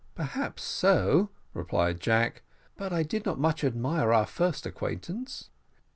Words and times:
"Perhaps 0.15 0.63
so," 0.63 1.29
replied 1.53 1.99
Jack: 1.99 2.41
"but 2.75 2.91
I 2.91 3.03
did 3.03 3.23
not 3.23 3.37
much 3.37 3.63
admire 3.63 4.11
our 4.11 4.25
first 4.25 4.65
acquaintance." 4.65 5.51